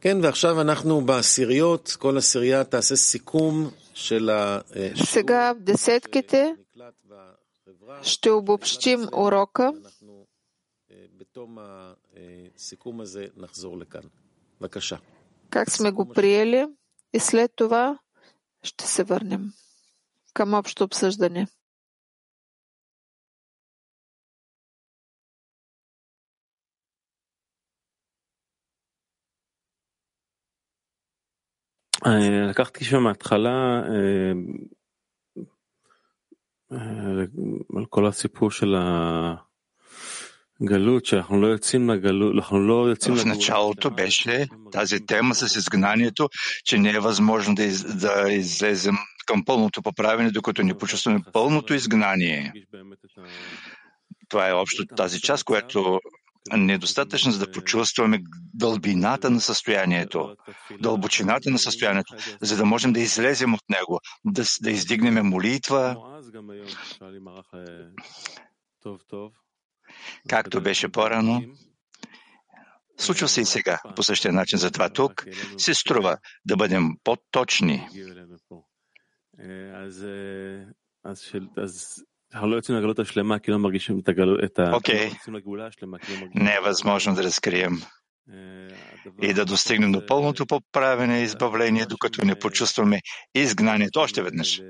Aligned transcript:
כן, 0.00 0.16
ועכשיו 0.22 0.60
אנחנו 0.60 1.00
בעשיריות, 1.00 1.96
כל 1.98 2.16
עשירייה 2.16 2.64
תעשה 2.64 2.96
סיכום 2.96 3.70
של 3.94 4.30
Сега 4.94 5.52
в 5.52 5.60
десетките 5.60 6.54
ще 8.02 8.30
обобщим 8.30 9.00
урока. 9.12 9.70
אנחנו 9.84 10.26
בתום 11.18 11.58
הסיכום 12.56 13.00
הזה 13.00 13.26
נחזור 13.36 13.78
לכאן. 13.78 14.00
בבקשה. 14.60 14.96
как 15.50 15.70
сме 15.70 15.90
го 15.90 16.08
приели 16.08 16.66
и 17.12 17.20
след 17.20 17.52
това 17.56 17.98
ще 18.62 18.86
се 18.86 19.04
върнем 19.04 19.52
към 20.32 20.54
общо 20.54 20.84
обсъждане. 20.84 21.46
לקחתי 32.48 32.84
שם 32.84 33.02
מההתחלה 33.02 33.82
על 37.76 37.84
כל 37.90 38.06
הסיפור 38.06 38.50
של 38.50 38.74
הגלות, 40.60 41.06
שאנחנו 41.06 41.40
לא 41.40 41.46
יוצאים 41.46 41.90
לגלות, 41.90 42.34
אנחנו 42.34 42.60
לא 42.60 42.88
יוצאים 42.88 43.14
В 43.14 43.24
началото 43.24 43.90
беше 43.90 44.46
тази 44.72 45.06
тема 45.06 45.34
с 45.34 45.56
изгнанието, 45.56 46.28
че 46.64 46.78
не 46.78 46.90
е 46.90 47.00
възможно 47.00 47.54
да, 47.54 47.64
из, 47.64 47.84
да 47.84 48.32
излезем 48.32 48.94
към 49.26 49.44
пълното 49.44 49.82
поправене, 49.82 50.30
докато 50.30 50.62
не 50.62 50.78
почувстваме 50.78 51.20
пълното 51.32 51.74
изгнание. 51.74 52.52
Това 54.28 54.48
е 54.48 54.52
общо 54.52 54.86
тази 54.86 55.20
част, 55.20 55.44
която 55.44 56.00
недостатъчно, 56.49 57.31
за 57.31 57.39
да 57.39 57.51
почувстваме 57.51 58.19
дълбината 58.53 59.29
на 59.29 59.41
състоянието, 59.41 60.35
дълбочината 60.81 61.49
на 61.49 61.59
състоянието, 61.59 62.15
за 62.41 62.57
да 62.57 62.65
можем 62.65 62.93
да 62.93 62.99
излезем 62.99 63.53
от 63.53 63.69
него, 63.69 63.99
да, 64.25 64.43
да 64.61 64.71
издигнем 64.71 65.25
молитва, 65.27 65.97
както 70.29 70.61
беше 70.61 70.89
по-рано. 70.89 71.43
Случва 72.97 73.27
се 73.27 73.41
и 73.41 73.45
сега 73.45 73.79
по 73.95 74.03
същия 74.03 74.33
начин. 74.33 74.59
Затова 74.59 74.89
тук 74.89 75.25
се 75.57 75.73
струва 75.73 76.17
да 76.45 76.55
бъдем 76.55 76.89
по-точни. 77.03 77.87
Окей. 84.75 85.11
Не 86.35 86.53
е 86.53 86.59
възможно 86.63 87.15
да 87.15 87.23
разкрием 87.23 87.81
и 89.21 89.33
да 89.33 89.45
достигнем 89.45 89.91
до 89.91 90.05
пълното 90.05 90.45
поправене 90.45 91.19
и 91.19 91.23
избавление, 91.23 91.85
докато 91.85 92.25
не 92.25 92.39
почувстваме 92.39 93.01
изгнанието. 93.35 93.99
Още 93.99 94.21
веднъж. 94.23 94.61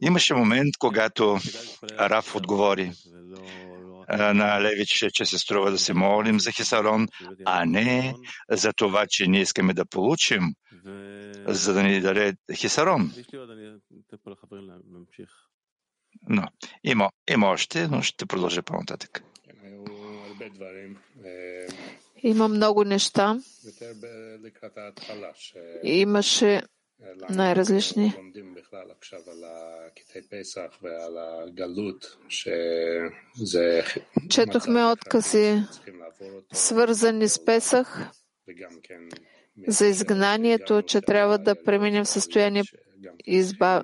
Имаше 0.00 0.34
момент, 0.34 0.76
когато 0.78 1.38
Раф 1.98 2.36
отговори 2.36 2.92
на 4.10 4.60
Левич, 4.62 5.04
че 5.12 5.24
се 5.24 5.38
струва 5.38 5.70
да 5.70 5.78
се 5.78 5.94
молим 5.94 6.40
за 6.40 6.52
Хисарон, 6.52 7.08
а 7.44 7.64
не 7.64 8.14
за 8.50 8.72
това, 8.72 9.06
че 9.08 9.26
ние 9.26 9.40
искаме 9.40 9.74
да 9.74 9.86
получим, 9.86 10.42
за 11.46 11.74
да 11.74 11.82
ни 11.82 12.00
даде 12.00 12.34
Хисарон. 12.54 13.12
Но 16.28 16.48
има, 16.84 17.10
има 17.30 17.46
още, 17.48 17.88
но 17.88 18.02
ще 18.02 18.26
продължа 18.26 18.62
по-нататък. 18.62 19.22
Има 22.22 22.48
много 22.48 22.84
неща. 22.84 23.38
Имаше 25.82 26.62
най-различни. 27.30 28.14
Четохме 34.30 34.84
откази, 34.84 35.62
свързани 36.52 37.28
с 37.28 37.44
Песах, 37.44 38.10
за 39.68 39.86
изгнанието, 39.86 40.82
че 40.82 41.00
трябва 41.00 41.38
да 41.38 41.64
преминем 41.64 42.04
в 42.04 42.08
състояние 42.08 42.62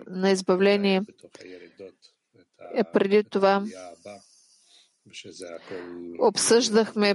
на 0.06 0.30
избавление. 0.30 1.02
Е 2.76 2.84
преди 2.92 3.24
това 3.24 3.64
обсъждахме 6.20 7.14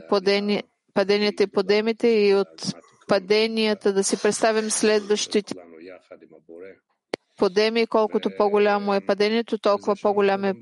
паденията 0.93 1.43
и 1.43 1.47
подемите 1.47 2.07
и 2.07 2.35
от 2.35 2.73
паденията 3.07 3.93
да 3.93 4.03
си 4.03 4.21
представим 4.21 4.69
следващите 4.69 5.53
подеми, 7.37 7.87
колкото 7.87 8.29
по-голямо 8.37 8.93
е 8.93 9.05
падението, 9.05 9.57
толкова 9.57 9.95
по-голям 10.01 10.43
е 10.45 10.53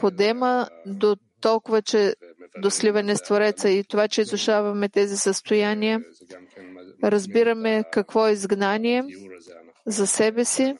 подема, 0.00 0.68
до 0.86 1.16
толкова, 1.40 1.82
че 1.82 2.14
до 2.58 2.70
сливане 2.70 3.16
с 3.16 3.22
Твореца 3.22 3.70
и 3.70 3.84
това, 3.84 4.08
че 4.08 4.20
изушаваме 4.20 4.88
тези 4.88 5.16
състояния, 5.16 6.00
разбираме 7.04 7.84
какво 7.92 8.26
е 8.28 8.32
изгнание 8.32 9.04
за 9.86 10.06
себе 10.06 10.44
си 10.44 10.74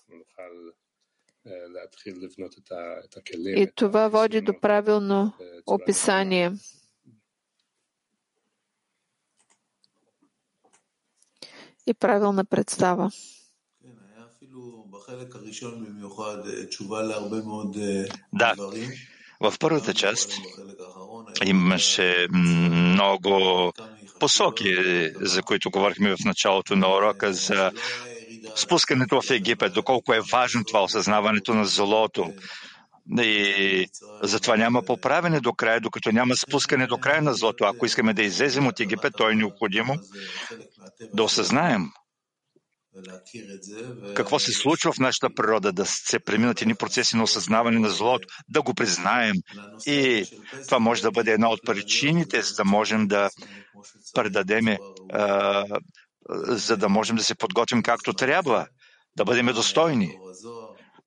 и 3.57 3.69
това 3.75 4.09
води 4.09 4.41
до 4.41 4.61
правилно 4.61 5.33
описание. 5.67 6.53
и 11.89 11.95
правилна 11.95 12.45
представа. 12.45 13.11
Да, 18.33 18.55
в 19.41 19.55
първата 19.61 19.95
част 19.95 20.33
имаше 21.45 22.27
много 22.33 23.73
посоки, 24.21 24.77
за 25.21 25.43
които 25.43 25.71
говорихме 25.71 26.17
в 26.17 26.25
началото 26.25 26.77
на 26.77 26.89
урока, 26.89 27.33
за 27.33 27.73
спускането 28.61 29.21
в 29.21 29.31
Египет, 29.31 29.73
доколко 29.73 30.15
е 30.15 30.21
важно 30.33 30.65
това 30.65 30.83
осъзнаването 30.83 31.55
на 31.55 31.65
злото. 31.65 32.33
И 33.21 33.87
затова 34.23 34.57
няма 34.57 34.83
поправене 34.83 35.41
до 35.41 35.53
края, 35.53 35.81
докато 35.81 36.13
няма 36.13 36.37
спускане 36.37 36.87
до 36.87 36.99
края 36.99 37.23
на 37.23 37.35
злото. 37.35 37.65
Ако 37.65 37.87
искаме 37.87 38.15
да 38.15 38.23
излезем 38.23 38.67
от 38.67 38.81
Египет, 38.81 39.13
то 39.17 39.31
е 39.31 39.35
необходимо 39.35 39.95
да 41.15 41.23
осъзнаем 41.23 41.83
какво 44.15 44.39
се 44.39 44.53
случва 44.53 44.93
в 44.93 44.99
нашата 44.99 45.35
природа, 45.35 45.73
да 45.73 45.87
се 45.87 46.19
преминат 46.19 46.63
едни 46.63 46.75
процеси 46.75 47.17
на 47.17 47.23
осъзнаване 47.23 47.79
на 47.79 47.91
злото, 47.91 48.29
да 48.49 48.63
го 48.63 48.75
признаем. 48.75 49.35
И 49.87 50.25
това 50.65 50.79
може 50.79 51.03
да 51.03 51.11
бъде 51.11 51.33
една 51.33 51.51
от 51.51 51.61
причините, 51.67 52.43
за 52.43 52.55
да 52.55 52.65
можем 52.65 53.07
да 53.07 53.31
предадеме, 54.15 54.79
за 56.31 56.77
да 56.77 56.89
можем 56.89 57.17
да 57.17 57.25
се 57.25 57.35
подготвим 57.35 57.83
както 57.83 58.13
трябва, 58.13 58.67
да 59.17 59.25
бъдем 59.25 59.47
достойни 59.47 60.19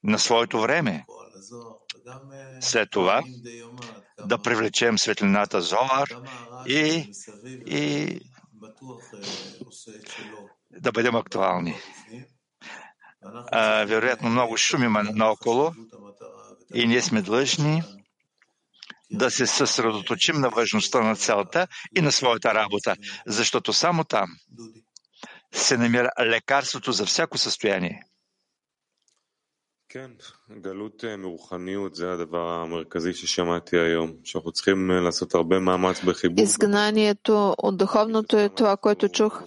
на 0.04 0.20
своето 0.20 0.62
време. 0.62 1.06
След 2.60 2.90
това 2.92 3.24
да 4.28 4.38
привлечем 4.38 4.98
светлината 4.98 5.62
Зоар 5.62 6.10
и, 6.68 7.12
и 7.66 8.20
да 10.72 10.92
бъдем 10.92 11.16
актуални. 11.16 11.76
А, 13.52 13.86
вероятно 13.86 14.30
много 14.30 14.58
шум 14.58 14.84
има 14.84 15.04
наоколо 15.04 15.72
и 16.74 16.88
ние 16.88 17.02
сме 17.02 17.22
длъжни 17.22 17.84
да 19.12 19.32
се 19.32 19.48
съсредоточим 19.48 20.40
на 20.40 20.50
важността 20.50 21.02
на 21.02 21.16
целта 21.16 21.68
и 21.98 22.02
на 22.02 22.12
своята 22.12 22.54
работа, 22.54 22.96
защото 23.26 23.74
само 23.74 24.04
там 24.04 24.30
се 25.53 25.77
намира 25.77 26.11
лекарството 26.21 26.93
за 26.93 27.07
всяко 27.07 27.39
състояние. 27.39 28.03
כן, 29.89 30.11
גלות 30.61 31.05
מרוחניות 31.19 31.95
זה 31.95 32.13
הדבר 32.13 32.49
המרכזי 32.49 33.13
ששמעתי 33.15 33.77
היום, 33.79 34.13
שאנחנו 34.25 34.53
צריכים 34.53 34.91
לעשות 34.91 35.35
הרבה 35.35 35.59
מאמץ 35.59 36.01
בחיבור. 36.05 36.45
Изгнанието 36.45 37.55
от 37.59 37.77
духовното 37.77 38.39
е 38.39 38.49
това, 38.49 38.77
което 38.77 39.09
чух. 39.09 39.43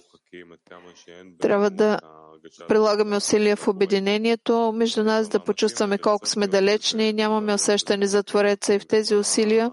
Трябва 1.40 1.70
да 1.70 1.98
прилагаме 2.68 3.16
усилия 3.16 3.56
в 3.56 3.68
обединението 3.68 4.72
между 4.76 5.04
нас, 5.04 5.28
да 5.28 5.44
почувстваме 5.44 5.98
колко 5.98 6.26
сме 6.26 6.46
далечни 6.46 7.08
и 7.08 7.12
нямаме 7.12 7.54
усещане 7.54 8.06
за 8.06 8.22
Твореца 8.22 8.74
и 8.74 8.78
в 8.78 8.86
тези 8.86 9.14
усилия 9.14 9.72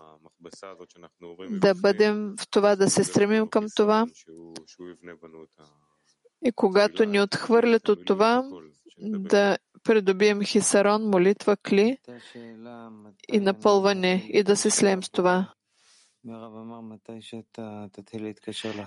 да 1.49 1.75
бъдем 1.75 2.35
в 2.39 2.49
това, 2.49 2.75
да 2.75 2.89
се 2.89 3.03
стремим 3.03 3.47
към 3.47 3.65
това. 3.75 4.05
и 6.44 6.52
когато 6.52 7.04
ни 7.04 7.20
отхвърлят 7.20 7.88
от 7.88 8.04
това, 8.06 8.44
да 8.98 9.58
придобием 9.84 10.42
хисарон, 10.42 11.02
молитва, 11.02 11.56
кли 11.56 11.98
и 13.28 13.40
напълване 13.40 14.26
и 14.28 14.42
да 14.42 14.56
се 14.56 14.70
слеем 14.70 15.02
с 15.02 15.10
това. 15.10 15.52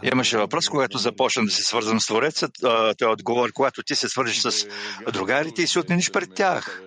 Имаше 0.04 0.38
въпрос, 0.38 0.69
когато 0.69 0.98
започна 0.98 1.44
да 1.46 1.52
се 1.52 1.63
свързвам 1.63 2.00
с 2.00 2.06
Твореца. 2.06 2.50
Той 2.98 3.12
отговори, 3.12 3.52
когато 3.52 3.84
ти 3.84 3.96
се 3.96 4.10
свържиш 4.10 4.42
с 4.42 4.68
другарите 5.13 5.62
и 5.62 5.68
се 5.68 5.80
отмениш 5.80 6.12
пред 6.12 6.34
тях. 6.36 6.81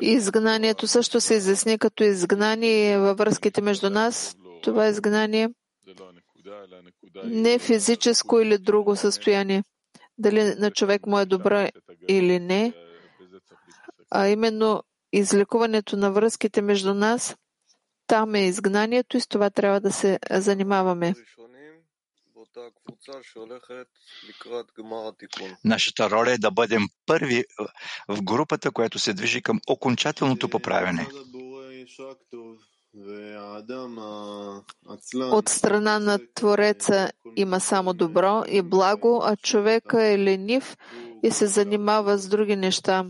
Изгнанието 0.00 0.86
също 0.86 1.20
се 1.20 1.34
изясни 1.34 1.78
като 1.78 2.04
изгнание 2.04 2.98
във 2.98 3.18
връзките 3.18 3.62
между 3.62 3.90
нас. 3.90 4.36
Това 4.62 4.88
изгнание 4.88 5.48
не 7.24 7.58
физическо 7.58 8.40
или 8.40 8.58
друго 8.58 8.96
състояние, 8.96 9.64
дали 10.18 10.54
на 10.54 10.70
човек 10.70 11.06
му 11.06 11.18
е 11.18 11.26
добро 11.26 11.68
или 12.08 12.40
не, 12.40 12.72
а 14.10 14.28
именно 14.28 14.82
излекуването 15.12 15.96
на 15.96 16.12
връзките 16.12 16.62
между 16.62 16.94
нас, 16.94 17.36
там 18.06 18.34
е 18.34 18.46
изгнанието 18.46 19.16
и 19.16 19.20
с 19.20 19.26
това 19.26 19.50
трябва 19.50 19.80
да 19.80 19.92
се 19.92 20.18
занимаваме. 20.30 21.14
Нашата 25.64 26.10
роля 26.10 26.30
е 26.32 26.38
да 26.38 26.50
бъдем 26.50 26.82
първи 27.06 27.44
в 28.08 28.22
групата, 28.22 28.70
която 28.70 28.98
се 28.98 29.12
движи 29.14 29.42
към 29.42 29.60
окончателното 29.68 30.48
поправяне. 30.48 31.06
От 35.14 35.48
страна 35.48 35.98
на 35.98 36.18
Твореца 36.34 37.10
има 37.36 37.60
само 37.60 37.92
добро 37.92 38.44
и 38.48 38.62
благо, 38.62 39.20
а 39.24 39.36
човека 39.36 40.04
е 40.04 40.18
ленив 40.18 40.76
и 41.22 41.30
се 41.30 41.46
занимава 41.46 42.18
с 42.18 42.28
други 42.28 42.56
неща. 42.56 43.06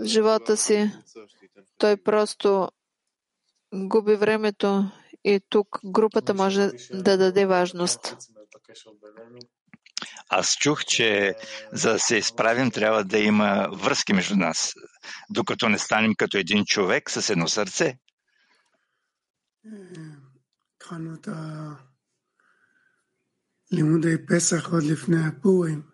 В 0.00 0.04
живота 0.04 0.56
си 0.56 0.90
той 1.78 1.96
просто 1.96 2.68
губи 3.74 4.14
времето 4.14 4.90
и 5.24 5.40
тук 5.48 5.80
групата 5.84 6.34
може 6.34 6.70
да 6.92 7.16
даде 7.16 7.46
важност. 7.46 8.16
Аз 10.28 10.56
чух, 10.56 10.84
че 10.84 11.34
за 11.72 11.92
да 11.92 11.98
се 11.98 12.16
изправим, 12.16 12.70
трябва 12.70 13.04
да 13.04 13.18
има 13.18 13.68
връзки 13.72 14.12
между 14.12 14.36
нас, 14.36 14.74
докато 15.30 15.68
не 15.68 15.78
станем 15.78 16.14
като 16.14 16.38
един 16.38 16.64
човек 16.64 17.10
с 17.10 17.30
едно 17.30 17.48
сърце. 17.48 17.98
התחלנו 20.75 21.13
את 21.13 21.27
לימודי 23.71 24.17
פסח 24.27 24.73
עוד 24.73 24.83
לפני 24.83 25.25
הפורים. 25.27 25.91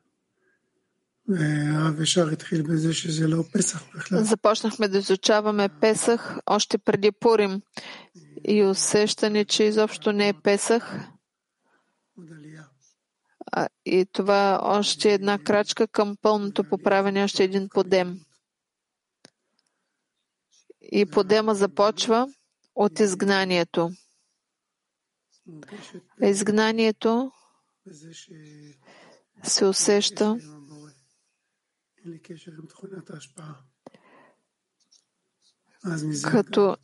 והרב 1.27 2.01
ישר 2.01 2.27
התחיל 2.29 2.61
בזה 2.61 2.93
שזה 2.93 3.27
לא 3.27 3.43
פסח 3.53 3.83
בכלל. 3.95 4.23
Започнахме 4.23 4.87
да 4.87 4.97
изучаваме 4.97 5.69
Песах 5.81 6.39
още 6.45 6.77
преди 6.77 7.11
Пурим 7.11 7.61
и 8.47 8.63
усещане, 8.63 9.45
че 9.45 9.63
изобщо 9.63 10.11
не 10.11 10.29
е 10.29 10.33
Песах. 10.33 10.99
А, 13.51 13.67
и 13.85 14.05
това 14.11 14.59
още 14.63 15.09
е 15.09 15.13
една 15.13 15.39
крачка 15.43 15.87
към 15.87 16.17
пълното 16.21 16.63
поправяне, 16.63 17.23
още 17.23 17.43
един 17.43 17.69
подем. 17.69 18.19
И 20.81 21.05
подема 21.05 21.55
започва 21.55 22.27
от 22.74 23.00
изгнанието. 23.00 23.90
Изгнанието 26.22 27.32
се 29.42 29.64
усеща 29.64 30.38
като 36.22 36.76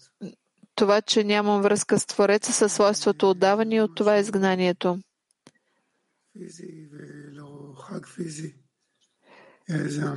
това, 0.74 1.02
че 1.02 1.24
нямам 1.24 1.62
връзка 1.62 2.00
с 2.00 2.06
Твореца 2.06 2.52
със 2.52 2.72
свойството 2.72 3.30
отдаване 3.30 3.82
от 3.82 3.96
това 3.96 4.18
изгнанието. 4.18 4.98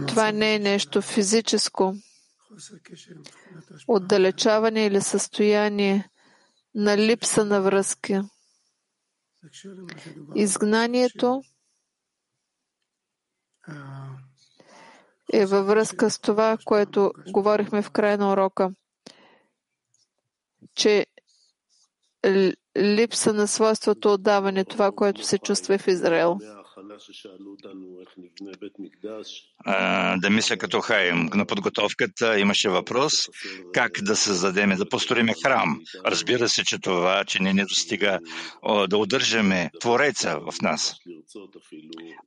Това 0.07 0.31
не 0.31 0.55
е 0.55 0.59
нещо 0.59 1.01
физическо, 1.01 1.95
отдалечаване 3.87 4.85
или 4.85 5.01
състояние 5.01 6.09
на 6.75 6.97
липса 6.97 7.45
на 7.45 7.61
връзка. 7.61 8.29
Изгнанието 10.35 11.41
е 15.33 15.45
във 15.45 15.67
връзка 15.67 16.09
с 16.09 16.19
това, 16.19 16.57
което 16.65 17.11
говорихме 17.31 17.81
в 17.81 17.91
края 17.91 18.17
на 18.17 18.33
урока, 18.33 18.71
че 20.75 21.05
липса 22.77 23.33
на 23.33 23.47
свойството 23.47 24.13
отдаване, 24.13 24.65
това, 24.65 24.91
което 24.91 25.23
се 25.23 25.37
чувства 25.37 25.77
в 25.77 25.87
Израел 25.87 26.37
да 30.17 30.29
мисля 30.29 30.57
като 30.57 30.81
Хайм. 30.81 31.29
На 31.35 31.45
подготовката 31.45 32.39
имаше 32.39 32.69
въпрос 32.69 33.13
как 33.73 33.91
да 34.01 34.15
създадем, 34.15 34.69
да 34.69 34.89
построиме 34.89 35.33
храм. 35.43 35.81
Разбира 36.05 36.49
се, 36.49 36.63
че 36.63 36.79
това, 36.79 37.23
че 37.25 37.43
не 37.43 37.53
ни 37.53 37.61
достига 37.61 38.19
да 38.89 38.97
удържаме 38.97 39.69
Твореца 39.79 40.39
в 40.39 40.61
нас. 40.61 40.95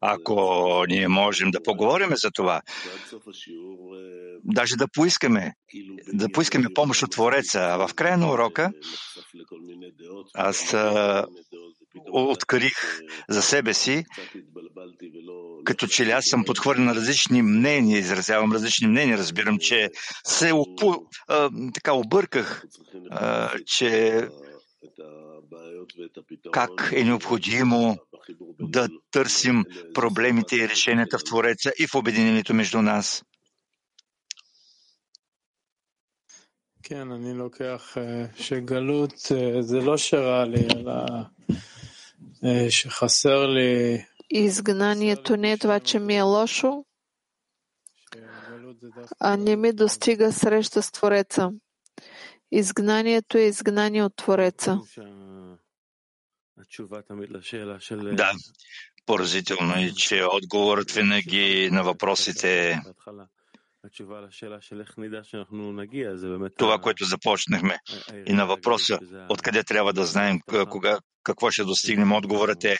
Ако 0.00 0.84
ние 0.88 1.08
можем 1.08 1.50
да 1.50 1.62
поговорим 1.62 2.10
за 2.14 2.30
това, 2.30 2.62
даже 4.44 4.76
да 4.76 4.88
поискаме, 4.88 5.54
да 6.12 6.28
поискаме 6.28 6.68
помощ 6.74 7.02
от 7.02 7.10
Твореца. 7.10 7.76
В 7.78 7.94
края 7.94 8.18
на 8.18 8.32
урока 8.32 8.72
аз 10.34 10.74
открих 12.12 13.00
за 13.28 13.42
себе 13.42 13.74
си, 13.74 14.04
като 15.63 15.87
че 15.87 16.05
ли 16.05 16.11
аз 16.11 16.25
съм 16.25 16.45
подхвърлен 16.45 16.85
на 16.85 16.95
различни 16.95 17.41
мнения, 17.41 17.99
изразявам 17.99 18.51
различни 18.51 18.87
мнения, 18.87 19.17
разбирам, 19.17 19.57
че 19.59 19.89
се 20.23 20.53
опу, 20.53 20.93
а, 21.27 21.49
така 21.73 21.93
обърках, 21.93 22.63
а, 23.11 23.51
че 23.65 24.21
как 26.51 26.91
е 26.95 27.03
необходимо 27.03 27.97
да 28.59 28.89
търсим 29.11 29.65
проблемите 29.93 30.55
и 30.55 30.69
решенията 30.69 31.19
в 31.19 31.23
Твореца 31.23 31.71
и 31.79 31.87
в 31.87 31.95
обединението 31.95 32.53
между 32.53 32.81
нас. 32.81 33.23
כן, 36.83 37.11
אני 37.11 37.33
לוקח 37.33 37.97
שגלות 38.35 39.13
זה 39.59 39.79
לא 39.79 39.97
שרע 39.97 40.45
לי, 40.45 40.67
אלא 40.75 41.05
שחסר 42.69 43.45
לי... 43.45 44.01
Изгнанието 44.36 45.36
не 45.36 45.52
е 45.52 45.58
това, 45.58 45.80
че 45.80 45.98
ми 45.98 46.16
е 46.16 46.22
лошо, 46.22 46.84
а 49.20 49.36
не 49.36 49.56
ми 49.56 49.72
достига 49.72 50.32
среща 50.32 50.82
с 50.82 50.90
Твореца. 50.90 51.50
Изгнанието 52.52 53.38
е 53.38 53.40
изгнание 53.40 54.02
от 54.02 54.16
Твореца. 54.16 54.80
Да, 58.16 58.32
поразително 59.06 59.74
е, 59.74 59.90
че 59.90 60.24
отговорът 60.24 60.90
винаги 60.90 61.68
на 61.72 61.82
въпросите 61.82 62.80
това, 66.56 66.78
което 66.78 67.04
започнахме 67.04 67.78
и 68.26 68.32
на 68.32 68.46
въпроса 68.46 68.98
откъде 69.28 69.64
трябва 69.64 69.92
да 69.92 70.06
знаем 70.06 70.40
кога, 70.70 70.98
какво 71.22 71.50
ще 71.50 71.64
достигнем, 71.64 72.12
отговорът 72.12 72.64
е 72.64 72.78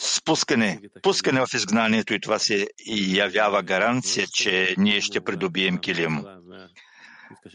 спускане, 0.00 0.80
пускане 1.02 1.40
в 1.40 1.54
изгнанието 1.54 2.14
и 2.14 2.20
това 2.20 2.38
се 2.38 2.68
явява 2.96 3.62
гаранция, 3.62 4.26
че 4.34 4.74
ние 4.78 5.00
ще 5.00 5.20
придобием 5.20 5.78
килим. 5.78 6.24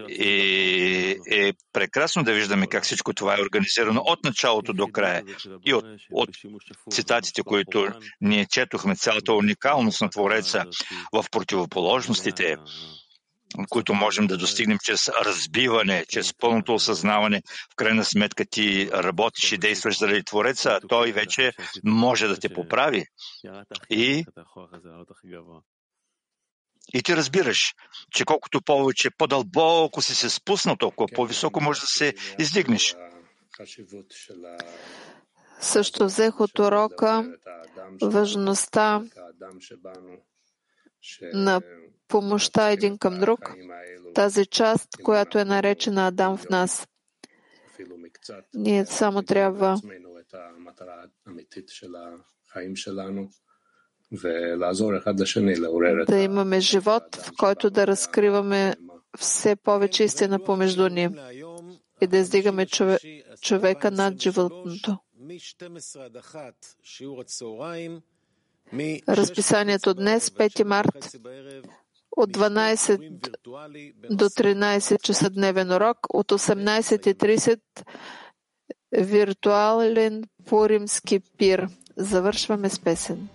И 0.10 1.20
е 1.32 1.54
прекрасно 1.74 2.24
да 2.24 2.34
виждаме 2.34 2.68
как 2.68 2.84
всичко 2.84 3.14
това 3.14 3.38
е 3.38 3.42
организирано 3.42 4.02
от 4.06 4.24
началото 4.24 4.74
до 4.74 4.88
края. 4.88 5.24
И 5.66 5.74
от, 5.74 5.86
от 6.12 6.30
цитатите, 6.92 7.42
които 7.42 7.88
ние 8.22 8.46
четохме, 8.46 8.96
цялата 8.96 9.34
уникалност 9.34 10.02
на 10.02 10.10
Твореца 10.10 10.66
в 11.14 11.26
противоположностите, 11.32 12.58
които 13.70 13.94
можем 13.94 14.28
да 14.28 14.38
достигнем 14.38 14.78
чрез 14.84 15.08
разбиване, 15.08 16.06
чрез 16.10 16.34
пълното 16.34 16.74
осъзнаване. 16.74 17.42
В 17.72 17.76
крайна 17.76 18.06
сметка 18.06 18.46
ти 18.46 18.90
работиш 18.92 19.52
и 19.52 19.58
действаш 19.58 20.00
заради 20.00 20.24
Твореца, 20.24 20.70
а 20.70 20.88
той 20.88 21.12
вече 21.12 21.54
може 21.84 22.28
да 22.28 22.40
те 22.40 22.50
поправи. 22.50 23.06
И 23.90 24.26
и 26.94 27.04
ти 27.04 27.16
разбираш, 27.16 27.76
че 28.12 28.26
колкото 28.26 28.62
повече, 28.62 29.10
по-дълбоко 29.18 30.02
си 30.02 30.16
се 30.16 30.30
спуснал, 30.30 30.76
толкова 30.76 31.08
по-високо 31.16 31.62
може 31.62 31.82
да 31.82 31.88
се 31.88 32.14
издигнеш. 32.40 32.96
Също 35.62 36.06
взех 36.06 36.40
от 36.40 36.60
урока 36.60 37.34
важността 38.02 39.04
на 41.34 41.62
помощта 42.08 42.72
един 42.72 42.98
към 42.98 43.20
друг, 43.20 43.56
тази 44.16 44.46
част, 44.46 44.90
която 45.04 45.40
е 45.40 45.46
наречена 45.46 46.08
Адам 46.08 46.38
в 46.38 46.50
нас. 46.50 46.88
Ние 48.54 48.86
само 48.86 49.24
трябва 49.24 49.82
да 56.08 56.20
имаме 56.20 56.60
живот, 56.60 57.16
в 57.16 57.32
който 57.40 57.70
да 57.70 57.88
разкриваме 57.88 58.76
все 59.18 59.56
повече 59.56 60.04
истина 60.04 60.44
помежду 60.44 60.90
ни 60.90 61.10
и 62.02 62.08
да 62.08 62.18
издигаме 62.18 62.66
чове, 62.66 62.98
човека 63.42 63.92
над 63.92 64.22
животното. 64.22 64.98
Разписанието 69.10 69.94
днес, 69.94 70.30
5 70.30 70.64
март, 70.64 71.18
от 72.18 72.30
12 72.30 73.00
до 74.10 74.26
13 74.26 75.02
часа 75.02 75.30
дневен 75.30 75.72
урок, 75.72 75.98
от 76.10 76.32
18.30 76.32 77.60
виртуален 78.92 80.24
пуримски 80.46 81.20
пир. 81.38 81.68
Завършваме 81.98 82.70
с 82.70 82.80
песен. 82.80 83.28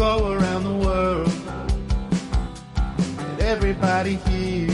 go 0.00 0.32
around 0.32 0.59
everybody 3.50 4.14
here. 4.30 4.70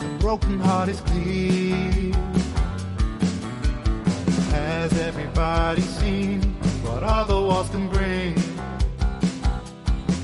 A 0.00 0.18
broken 0.20 0.58
heart 0.58 0.88
is 0.88 1.02
clear. 1.02 2.14
Has 4.52 4.98
everybody 4.98 5.82
seen 5.82 6.40
what 6.82 7.02
all 7.02 7.26
the 7.26 7.34
walls 7.34 7.68
can 7.68 7.88
bring? 7.90 8.34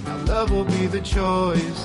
Now 0.06 0.16
love 0.24 0.50
will 0.52 0.64
be 0.64 0.86
the 0.86 1.02
choice. 1.02 1.82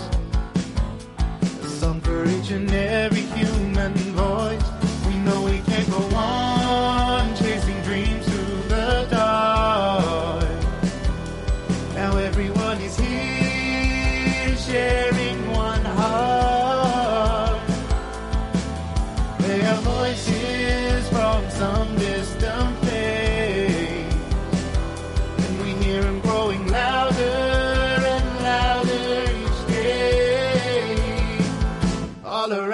A 1.42 1.70
song 1.80 2.00
for 2.00 2.24
each 2.26 2.52
and 2.52 2.72
every 2.72 3.26
human 3.38 3.94
voice. 4.16 4.68
We 5.06 5.14
know 5.26 5.42
we 5.44 5.60
can't 5.60 5.90
go 5.92 6.16
on 6.16 6.49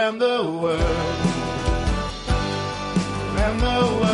and 0.08 0.22
the 0.22 0.44
world 0.62 0.82
and 3.44 3.60
the 3.60 3.66
world. 3.66 4.05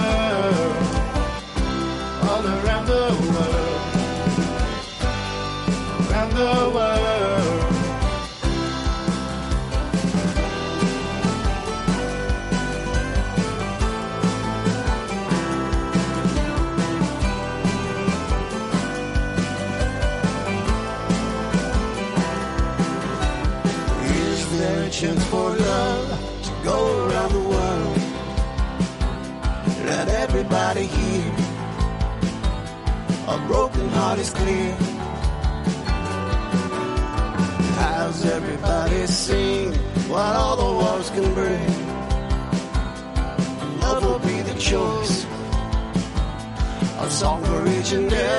Chance 24.91 25.25
for 25.27 25.55
love 25.55 26.43
to 26.43 26.51
go 26.65 27.07
around 27.07 27.31
the 27.31 27.39
world? 27.39 27.97
Let 29.85 30.09
everybody 30.09 30.85
hear. 30.85 31.31
A 33.29 33.37
broken 33.47 33.87
heart 33.87 34.19
is 34.19 34.29
clear. 34.31 34.75
How's 37.79 38.25
everybody 38.25 39.07
sing 39.07 39.73
what 40.09 40.35
all 40.35 40.57
the 40.57 40.71
walls 40.83 41.09
can 41.11 41.33
bring? 41.33 41.67
Love 43.79 44.03
will 44.03 44.19
be 44.19 44.41
the 44.41 44.59
choice. 44.59 45.25
A 46.99 47.09
song 47.09 47.41
for 47.45 47.65
each 47.69 47.93
and 47.93 48.11
every 48.11 48.30